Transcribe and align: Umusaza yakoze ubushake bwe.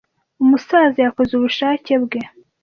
Umusaza 0.43 0.97
yakoze 1.05 1.31
ubushake 1.35 1.93
bwe. 2.03 2.21